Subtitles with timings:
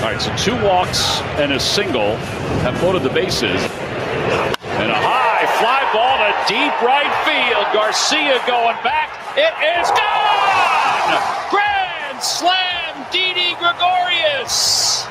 [0.00, 2.16] All right, so two walks and a single
[2.64, 3.60] have loaded the bases.
[4.80, 7.66] And a high fly ball to deep right field.
[7.74, 9.12] Garcia going back.
[9.36, 11.20] It is gone!
[11.50, 15.04] Grand slam, Didi Gregorius!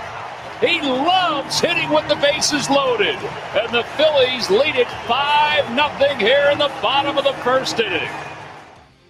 [0.60, 3.16] He loves hitting with the bases loaded.
[3.54, 8.10] And the Phillies lead it 5 0 here in the bottom of the first inning.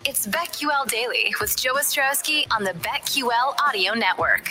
[0.04, 4.50] It's BetQL Daily with Joe Ostrowski on the BetQL Audio Network.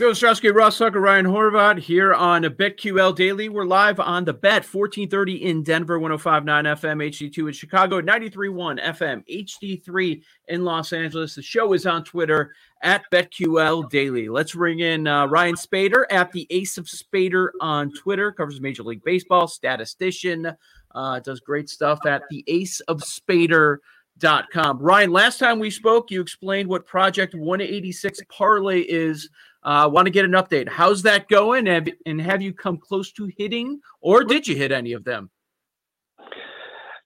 [0.00, 3.50] Joe Ostrowski, Ross Tucker, Ryan Horvat here on BetQL Daily.
[3.50, 9.22] We're live on the Bet, 1430 in Denver, 105.9 FM, HD2 in Chicago, 93.1 FM,
[9.28, 11.34] HD3 in Los Angeles.
[11.34, 14.30] The show is on Twitter at BetQL Daily.
[14.30, 18.84] Let's bring in uh, Ryan Spaeder at the Ace of Spaeder on Twitter, covers Major
[18.84, 20.50] League Baseball, statistician,
[20.94, 24.78] uh, does great stuff at the Ace of Spaeder.com.
[24.78, 29.28] Ryan, last time we spoke, you explained what Project 186 Parlay is
[29.62, 30.68] uh, Want to get an update.
[30.68, 31.68] How's that going?
[31.68, 35.30] And, and have you come close to hitting, or did you hit any of them?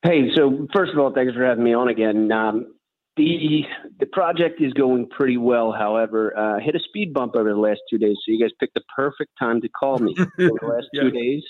[0.03, 2.31] Hey, so first of all, thanks for having me on again.
[2.31, 2.75] Um,
[3.17, 3.63] the
[4.01, 5.73] the project is going pretty well.
[5.73, 8.75] However, uh, hit a speed bump over the last two days, so you guys picked
[8.75, 10.15] the perfect time to call me.
[10.19, 11.03] over the last yeah.
[11.05, 11.43] two days,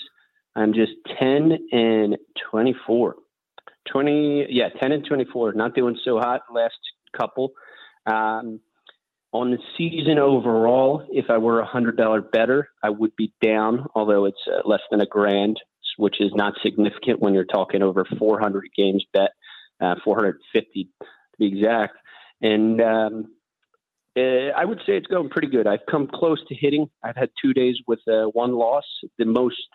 [0.55, 2.17] I'm just ten and
[2.49, 3.15] twenty four.
[3.91, 6.73] 20 yeah 10 and 24 not doing so hot last
[7.15, 7.51] couple
[8.07, 8.59] um,
[9.35, 13.85] on the season overall, if I were a hundred dollar better, I would be down,
[13.93, 15.59] although it's uh, less than a grand,
[15.97, 19.31] which is not significant when you're talking over 400 games bet,
[19.81, 21.97] uh, 450 to be exact.
[22.41, 23.25] And um,
[24.17, 25.67] uh, I would say it's going pretty good.
[25.67, 26.89] I've come close to hitting.
[27.03, 28.85] I've had two days with uh, one loss.
[29.17, 29.67] The most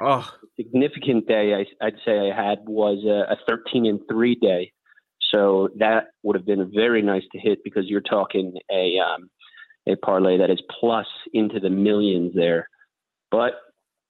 [0.00, 0.30] oh.
[0.56, 4.72] significant day I, would say I had was a 13 and three day.
[5.30, 9.30] So that would have been very nice to hit because you're talking a um,
[9.88, 12.68] a parlay that is plus into the millions there.
[13.30, 13.54] But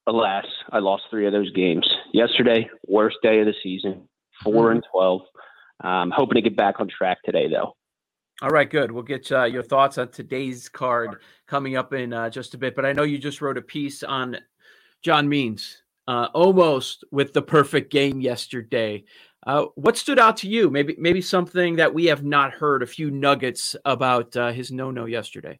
[0.07, 2.69] alas, I lost three of those games yesterday.
[2.87, 4.09] Worst day of the season,
[4.43, 4.73] 4 mm-hmm.
[4.73, 5.23] and twelve.
[5.83, 7.75] Um, hoping to get back on track today, though.
[8.43, 8.91] All right, good.
[8.91, 11.17] We'll get uh, your thoughts on today's card
[11.47, 12.75] coming up in uh, just a bit.
[12.75, 14.39] But I know you just wrote a piece on
[15.03, 19.05] John Means, uh, almost with the perfect game yesterday.
[19.47, 20.69] Uh, what stood out to you?
[20.71, 22.83] Maybe maybe something that we have not heard.
[22.83, 25.59] A few nuggets about uh, his no no yesterday.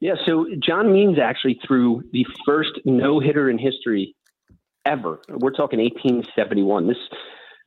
[0.00, 4.14] Yeah, so John Means actually threw the first no hitter in history
[4.84, 5.20] ever.
[5.28, 6.88] We're talking 1871.
[6.88, 6.96] This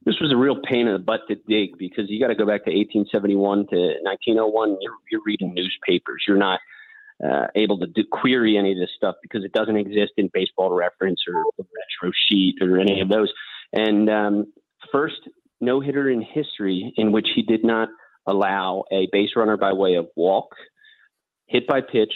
[0.06, 2.46] this was a real pain in the butt to dig because you got to go
[2.46, 4.78] back to 1871 to 1901.
[4.80, 6.24] You're, you're reading newspapers.
[6.28, 6.60] You're not
[7.24, 10.72] uh, able to do, query any of this stuff because it doesn't exist in Baseball
[10.74, 13.34] Reference or Retro Sheet or any of those.
[13.74, 14.54] And um,
[14.92, 15.28] first
[15.60, 17.90] no hitter in history in which he did not
[18.28, 20.50] allow a base runner by way of walk,
[21.48, 22.14] hit by pitch,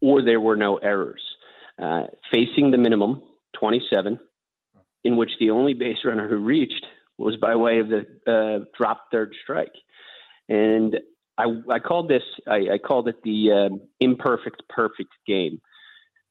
[0.00, 1.22] or there were no errors.
[1.80, 3.22] Uh, facing the minimum,
[3.58, 4.18] 27,
[5.04, 6.84] in which the only base runner who reached
[7.16, 9.72] was by way of the uh, drop third strike.
[10.48, 10.96] And
[11.38, 15.60] I, I called this, I, I called it the um, imperfect perfect game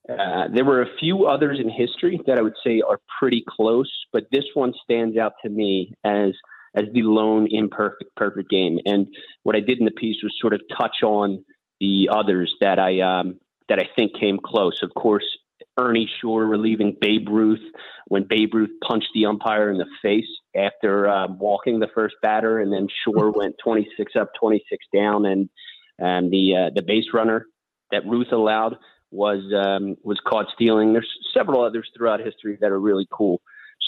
[0.09, 3.91] uh, there were a few others in history that I would say are pretty close,
[4.11, 6.31] but this one stands out to me as
[6.75, 8.79] as the lone imperfect perfect game.
[8.85, 9.07] And
[9.43, 11.43] what I did in the piece was sort of touch on
[11.79, 14.81] the others that I um, that I think came close.
[14.81, 15.25] Of course,
[15.77, 17.63] Ernie Shore relieving Babe Ruth
[18.07, 22.59] when Babe Ruth punched the umpire in the face after uh, walking the first batter,
[22.59, 25.49] and then Shore went 26 up, 26 down, and
[25.97, 27.45] and the uh, the base runner
[27.91, 28.77] that Ruth allowed
[29.11, 30.93] was um, was caught stealing.
[30.93, 33.41] There's several others throughout history that are really cool.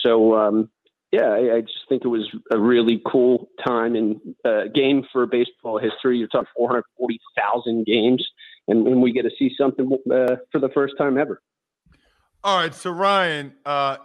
[0.04, 0.70] So um,
[1.12, 5.26] yeah, I, I, just think it was a really cool time and uh, game for
[5.26, 6.18] baseball history.
[6.18, 8.26] You're talking 440,000 games,
[8.68, 11.42] and, and, we get to see something uh, for the first time ever.
[12.44, 13.98] All right, so Ryan, uh,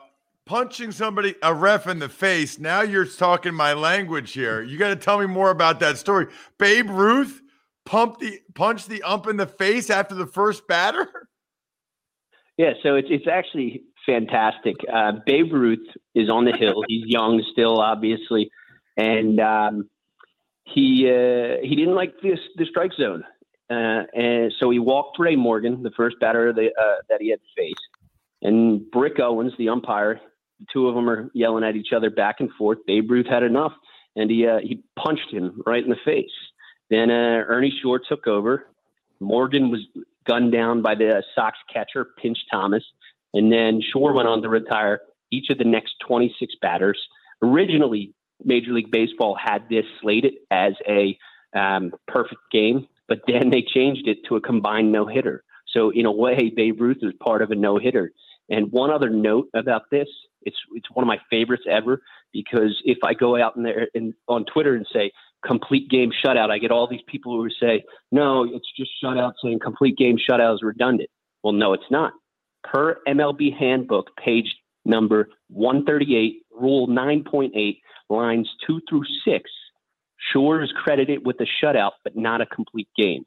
[0.47, 2.59] punching somebody a ref in the face.
[2.59, 4.61] Now you're talking my language here.
[4.61, 6.27] You got to tell me more about that story.
[6.59, 7.41] Babe Ruth
[7.87, 11.09] pump the punch the ump in the face after the first batter?
[12.59, 14.77] Yeah, so it's it's actually fantastic.
[14.91, 16.85] Uh, Babe Ruth is on the hill.
[16.89, 18.51] He's young still, obviously,
[18.97, 19.91] and um,
[20.65, 23.25] he uh, he didn't like this the strike zone,
[23.69, 27.41] uh, and so he walked Ray Morgan, the first batter the, uh, that he had
[27.41, 27.75] to face,
[28.41, 30.19] and Brick Owens, the umpire.
[30.61, 32.79] The two of them are yelling at each other back and forth.
[32.87, 33.73] Babe Ruth had enough,
[34.15, 36.31] and he uh, he punched him right in the face.
[36.91, 38.67] Then uh, Ernie Shore took over.
[39.21, 39.81] Morgan was
[40.27, 42.85] gunned down by the Sox catcher, Pinch Thomas.
[43.35, 45.01] And then Shore went on to retire
[45.31, 46.99] each of the next 26 batters.
[47.43, 51.19] Originally, Major League Baseball had this slated as a
[51.55, 52.87] um, perfect game.
[53.09, 55.45] but then they changed it to a combined no hitter.
[55.73, 58.13] So in a way, Babe Ruth is part of a no hitter.
[58.49, 60.09] And one other note about this,
[60.43, 62.03] it's it's one of my favorites ever
[62.33, 65.11] because if I go out in there and on Twitter and say
[65.45, 69.61] complete game shutout, I get all these people who say, no, it's just shutout saying
[69.63, 71.11] complete game shutout is redundant.
[71.43, 72.13] Well, no, it's not.
[72.65, 77.79] Per MLB handbook, page number 138, rule 9.8,
[78.09, 79.51] lines two through six,
[80.33, 83.25] Shore is credited with a shutout, but not a complete game.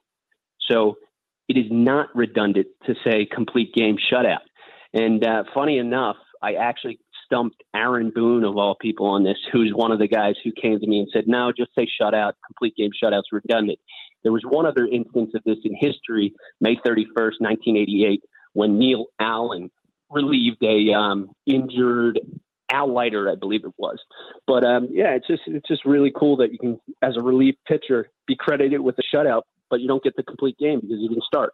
[0.69, 0.97] So
[1.47, 4.39] it is not redundant to say complete game shutout.
[4.93, 6.99] And uh, funny enough, I actually
[7.29, 10.79] stumped Aaron Boone of all people on this, who's one of the guys who came
[10.79, 12.33] to me and said, "No, just say shutout.
[12.45, 13.79] Complete game shutouts redundant."
[14.23, 18.21] There was one other instance of this in history, May 31st, 1988,
[18.53, 19.71] when Neil Allen
[20.09, 22.19] relieved a um, injured
[22.71, 23.97] Al Leiter, I believe it was.
[24.45, 27.55] But um, yeah, it's just it's just really cool that you can, as a relief
[27.67, 31.09] pitcher, be credited with a shutout, but you don't get the complete game because you
[31.09, 31.53] didn't start.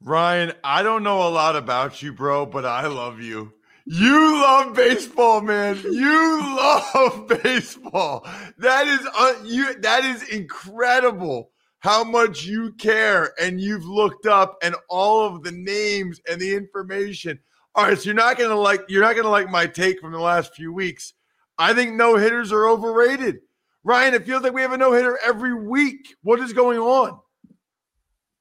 [0.00, 3.53] Ryan, I don't know a lot about you, bro, but I love you.
[3.86, 5.78] You love baseball, man.
[5.84, 8.26] You love baseball.
[8.58, 9.74] That is uh, you.
[9.80, 11.50] That is incredible.
[11.80, 16.54] How much you care, and you've looked up and all of the names and the
[16.54, 17.38] information.
[17.74, 20.20] All right, so you're not gonna like you're not gonna like my take from the
[20.20, 21.12] last few weeks.
[21.58, 23.40] I think no hitters are overrated.
[23.84, 26.16] Ryan, it feels like we have a no hitter every week.
[26.22, 27.20] What is going on?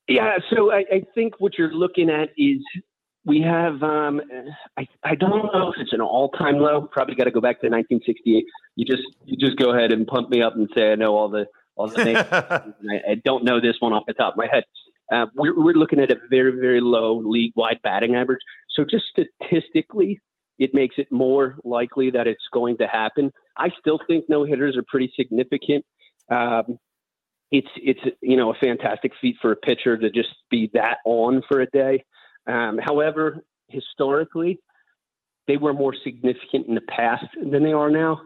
[0.08, 2.62] Yeah, so I, I think what you're looking at is
[3.26, 4.22] we have um,
[4.78, 7.68] I, I don't know if it's an all-time low probably got to go back to
[7.68, 11.16] 1968 you just you just go ahead and pump me up and say i know
[11.16, 12.18] all the all the names.
[12.32, 14.64] I, I, don't know this one off the top of my head.
[15.12, 18.42] Uh, we're, we're looking at a very very low league-wide batting average.
[18.70, 20.20] So just statistically
[20.60, 23.32] it makes it more likely that it's going to happen.
[23.58, 25.86] I still think no hitters are pretty significant.
[26.30, 26.78] Um,
[27.52, 31.42] it's it's you know a fantastic feat for a pitcher to just be that on
[31.48, 32.04] for a day
[32.48, 34.60] um, however, historically,
[35.48, 38.22] they were more significant in the past than they are now.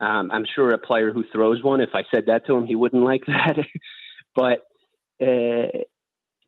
[0.00, 2.74] Um, I'm sure a player who throws one, if I said that to him, he
[2.74, 3.56] wouldn't like that.
[4.34, 4.62] but
[5.20, 5.68] uh,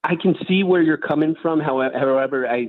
[0.02, 1.60] I can see where you're coming from.
[1.60, 2.68] However, however I,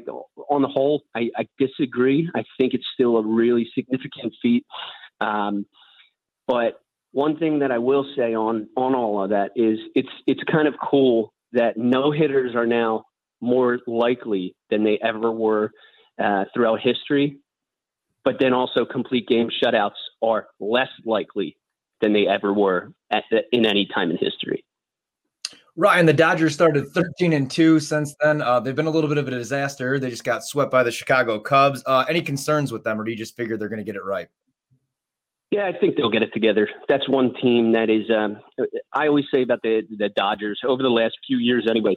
[0.49, 2.29] on the whole, I, I, disagree.
[2.35, 4.65] I think it's still a really significant feat.
[5.19, 5.65] Um,
[6.47, 6.79] but
[7.11, 10.67] one thing that I will say on on all of that is it's it's kind
[10.67, 13.05] of cool that no hitters are now
[13.41, 15.71] more likely than they ever were
[16.21, 17.37] uh, throughout history.
[18.23, 19.91] But then also, complete game shutouts
[20.21, 21.57] are less likely
[22.01, 24.65] than they ever were at the, in any time in history.
[25.77, 28.41] Ryan, the Dodgers started 13 and 2 since then.
[28.41, 29.99] Uh, they've been a little bit of a disaster.
[29.99, 31.83] They just got swept by the Chicago Cubs.
[31.85, 34.03] Uh, any concerns with them, or do you just figure they're going to get it
[34.03, 34.27] right?
[35.51, 36.67] Yeah, I think they'll get it together.
[36.89, 38.09] That's one team that is.
[38.09, 38.37] Um,
[38.93, 41.95] I always say about the the Dodgers over the last few years, anyway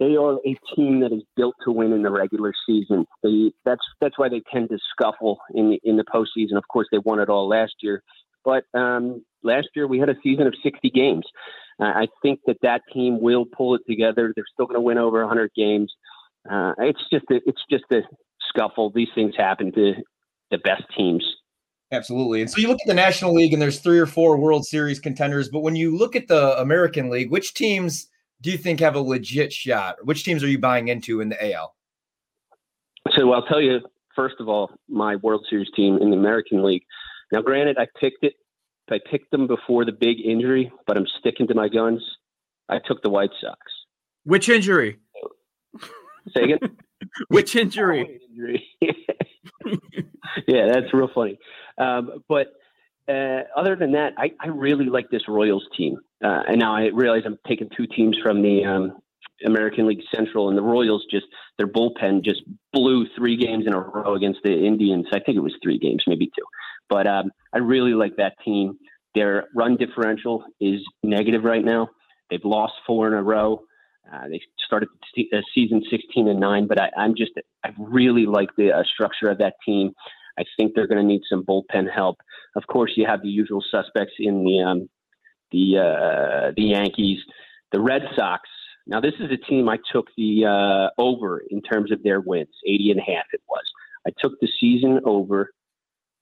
[0.00, 3.06] they are a team that is built to win in the regular season.
[3.22, 6.56] They, that's that's why they tend to scuffle in the, in the postseason.
[6.56, 8.02] Of course, they won it all last year,
[8.44, 11.26] but um, last year we had a season of 60 games.
[11.78, 14.32] Uh, I think that that team will pull it together.
[14.34, 15.92] They're still going to win over 100 games.
[16.50, 18.00] Uh, it's just a, it's just a
[18.48, 18.90] scuffle.
[18.94, 19.94] These things happen to
[20.50, 21.24] the best teams.
[21.92, 22.40] Absolutely.
[22.40, 25.00] And so you look at the National League, and there's three or four World Series
[25.00, 25.48] contenders.
[25.48, 28.08] But when you look at the American League, which teams
[28.40, 30.04] do you think have a legit shot?
[30.04, 31.74] Which teams are you buying into in the AL?
[33.16, 33.80] So I'll tell you,
[34.14, 36.82] first of all, my World Series team in the American League.
[37.32, 38.34] Now, granted, I picked it.
[38.90, 42.02] I picked them before the big injury, but I'm sticking to my guns.
[42.68, 43.58] I took the White Sox.
[44.24, 44.98] Which injury?
[46.34, 46.58] Say again.
[47.28, 48.20] Which injury?
[48.80, 51.38] yeah, that's real funny.
[51.78, 52.48] Um, but
[53.08, 55.96] uh, other than that, I, I, really like this Royals team.
[56.22, 58.98] Uh, and now I realize I'm taking two teams from the um,
[59.44, 61.26] American League Central, and the Royals just
[61.58, 62.42] their bullpen just
[62.72, 65.06] blew three games in a row against the Indians.
[65.12, 66.44] I think it was three games, maybe two.
[66.88, 68.78] But um, I really like that team.
[69.14, 71.88] Their run differential is negative right now.
[72.30, 73.64] They've lost four in a row.
[74.12, 77.32] Uh, they started the season 16 and nine, but I, am just
[77.64, 79.92] I really like the uh, structure of that team.
[80.38, 82.18] I think they're going to need some bullpen help.
[82.56, 84.90] Of course, you have the usual suspects in the um,
[85.52, 87.18] the uh, the Yankees,
[87.72, 88.48] the Red Sox.
[88.86, 92.54] Now, this is a team I took the uh, over in terms of their wins,
[92.66, 93.64] 80 and a half it was.
[94.06, 95.52] I took the season over.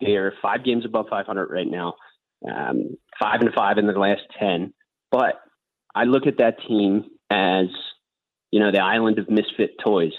[0.00, 1.94] They're five games above 500 right now,
[2.49, 4.73] um, five and five in the last 10.
[5.11, 5.40] But
[5.94, 7.66] I look at that team as,
[8.50, 10.12] you know, the island of misfit toys.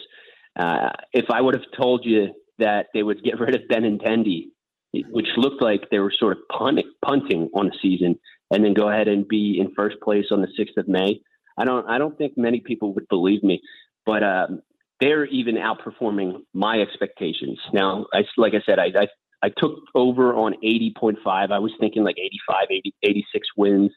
[0.57, 4.47] Uh, if I would have told you that they would get rid of Benintendi,
[4.93, 8.19] which looked like they were sort of punting, punting on the season,
[8.51, 11.22] and then go ahead and be in first place on the 6th of May.
[11.58, 13.62] I don't I don't think many people would believe me,
[14.05, 14.62] but um,
[15.00, 17.60] they're even outperforming my expectations.
[17.74, 19.08] Now, I like I said, I I,
[19.41, 21.17] I took over on 80.5.
[21.25, 23.91] I was thinking like 85, 80, 86 wins,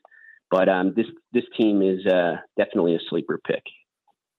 [0.51, 3.63] but um, this this team is uh, definitely a sleeper pick.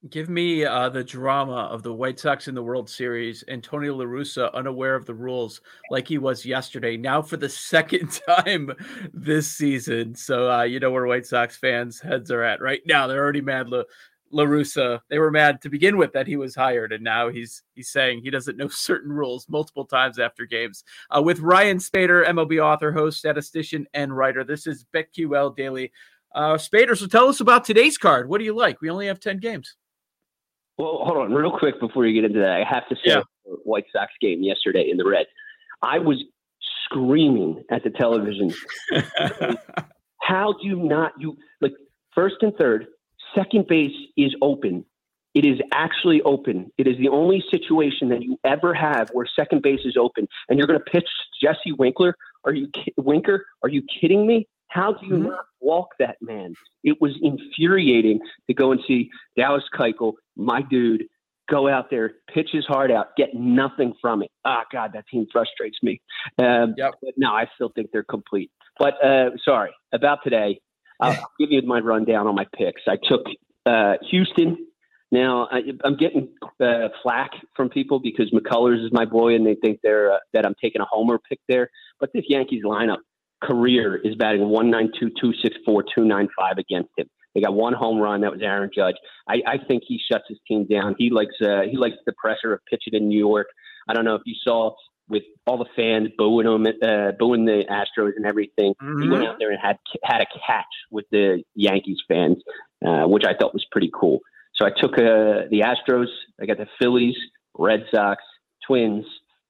[0.10, 3.42] Give me uh, the drama of the White Sox in the World Series.
[3.48, 6.98] Antonio La Russa, unaware of the rules, like he was yesterday.
[6.98, 8.72] Now for the second time
[9.14, 10.14] this season.
[10.14, 13.08] So uh, you know where White Sox fans' heads are at right now.
[13.08, 13.70] They're already mad.
[13.70, 13.84] La,
[14.30, 17.64] La Russa, they were mad to begin with that he was hired, and now he's
[17.74, 20.84] he's saying he doesn't know certain rules multiple times after games.
[21.16, 24.44] Uh, with Ryan Spaeder, MLB author, host, statistician, and writer.
[24.44, 25.94] This is BetQL Daily.
[26.36, 28.28] Uh, Spaeder, so tell us about today's card.
[28.28, 28.82] What do you like?
[28.82, 29.78] We only have ten games.
[30.78, 33.22] Well, hold on, real quick before you get into that, I have to say, yeah.
[33.64, 35.28] White Sox game yesterday in the red,
[35.82, 36.24] I was
[36.86, 38.54] screaming at the television.
[40.22, 41.74] How do you not you like
[42.16, 42.88] first and third,
[43.36, 44.86] second base is open.
[45.34, 46.72] It is actually open.
[46.78, 50.58] It is the only situation that you ever have where second base is open, and
[50.58, 51.08] you're going to pitch
[51.42, 52.16] Jesse Winkler.
[52.46, 53.46] Are you Winker?
[53.64, 54.48] Are you kidding me?
[54.74, 55.28] How do you mm-hmm.
[55.28, 56.56] not walk that man?
[56.84, 61.04] It was infuriating to go and see Dallas Keuchel, my dude,
[61.48, 64.32] go out there, pitch his heart out, get nothing from it.
[64.46, 66.02] Ah, oh, God, that team frustrates me.
[66.40, 66.96] Um, yep.
[67.04, 68.50] But no, I still think they're complete.
[68.80, 70.60] But uh, sorry about today.
[71.00, 72.82] I'll give you my rundown on my picks.
[72.88, 73.26] I took
[73.68, 74.58] uh, Houston.
[75.12, 79.56] Now I, am getting uh, flack from people because McCullers is my boy, and they
[79.56, 81.70] think they're uh, that I'm taking a homer pick there.
[82.00, 83.00] But this Yankees lineup
[83.44, 87.08] career is batting 192, 264, 295 against him.
[87.34, 88.22] They got one home run.
[88.22, 88.96] That was Aaron Judge.
[89.28, 90.96] I, I think he shuts his team down.
[90.98, 93.48] He likes uh, he likes the pressure of pitching in New York.
[93.88, 94.76] I don't know if you saw
[95.10, 98.74] with all the fans booing him, uh, booing the Astros and everything.
[98.82, 99.02] Mm-hmm.
[99.02, 102.38] He went out there and had had a catch with the Yankees fans,
[102.86, 104.20] uh, which I thought was pretty cool.
[104.56, 106.08] So I took uh, the Astros.
[106.40, 107.16] I got the Phillies,
[107.58, 108.24] Red Sox,
[108.68, 109.06] Twins,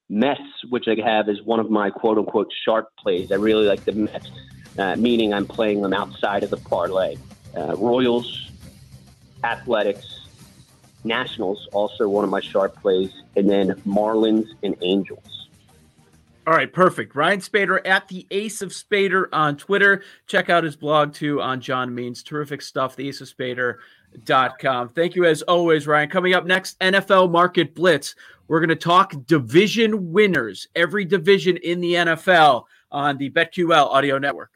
[0.10, 3.32] Mets, which I have as one of my quote unquote sharp plays.
[3.32, 4.32] I really like the Mets,
[4.78, 7.18] uh, meaning I'm playing them outside of the parlay.
[7.56, 8.52] Uh, Royals,
[9.44, 10.28] Athletics,
[11.04, 15.48] Nationals, also one of my sharp plays, and then Marlins and Angels.
[16.46, 17.16] All right, perfect.
[17.16, 20.04] Ryan Spaeder at the Ace of Spaeder on Twitter.
[20.28, 22.22] Check out his blog too on John Means.
[22.22, 22.98] Terrific stuff.
[22.98, 23.30] The Ace of
[24.14, 24.90] Spaeder.com.
[24.90, 26.10] Thank you as always, Ryan.
[26.10, 28.16] Coming up next, NFL Market Blitz.
[28.48, 34.18] We're going to talk division winners, every division in the NFL on the BetQL audio
[34.18, 34.52] network.